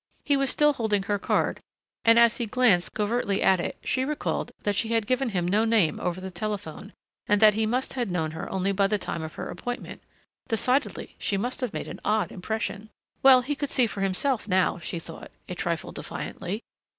He 0.25 0.35
was 0.35 0.49
still 0.49 0.73
holding 0.73 1.03
her 1.03 1.19
card, 1.19 1.59
and 2.03 2.17
as 2.17 2.37
he 2.37 2.47
glanced 2.47 2.95
covertly 2.95 3.43
at 3.43 3.59
it 3.59 3.77
she 3.83 4.03
recalled 4.03 4.51
that 4.63 4.73
she 4.75 4.87
had 4.87 5.05
given 5.05 5.29
him 5.29 5.47
no 5.47 5.63
name 5.63 5.99
over 5.99 6.19
the 6.19 6.31
telephone 6.31 6.91
and 7.27 7.39
that 7.39 7.53
he 7.53 7.67
had 7.71 8.09
known 8.09 8.31
her 8.31 8.49
only 8.51 8.71
by 8.71 8.87
the 8.87 8.97
time 8.97 9.21
of 9.21 9.35
her 9.35 9.47
appointment. 9.47 10.01
Decidedly 10.47 11.15
she 11.19 11.37
must 11.37 11.61
have 11.61 11.71
made 11.71 11.87
an 11.87 11.99
odd 12.03 12.31
impression! 12.31 12.89
Well, 13.21 13.41
he 13.41 13.53
could 13.53 13.69
see 13.69 13.85
for 13.85 14.01
himself 14.01 14.47
now, 14.47 14.79
she 14.79 14.97
thought, 14.97 15.29
a 15.47 15.53
trifle 15.53 15.91
defiantly. 15.91 16.61